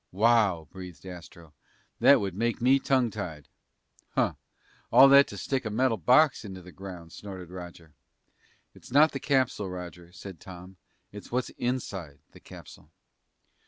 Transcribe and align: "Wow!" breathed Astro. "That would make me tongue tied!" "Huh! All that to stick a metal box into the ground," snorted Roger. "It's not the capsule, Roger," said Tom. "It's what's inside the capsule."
"Wow!" 0.11 0.67
breathed 0.71 1.05
Astro. 1.05 1.53
"That 1.99 2.19
would 2.19 2.33
make 2.33 2.59
me 2.59 2.79
tongue 2.79 3.11
tied!" 3.11 3.47
"Huh! 4.15 4.33
All 4.91 5.07
that 5.09 5.27
to 5.27 5.37
stick 5.37 5.63
a 5.63 5.69
metal 5.69 5.95
box 5.97 6.43
into 6.43 6.63
the 6.63 6.71
ground," 6.71 7.11
snorted 7.13 7.51
Roger. 7.51 7.93
"It's 8.73 8.89
not 8.91 9.11
the 9.11 9.19
capsule, 9.19 9.69
Roger," 9.69 10.11
said 10.11 10.39
Tom. 10.39 10.77
"It's 11.11 11.31
what's 11.31 11.49
inside 11.51 12.17
the 12.31 12.39
capsule." 12.39 12.89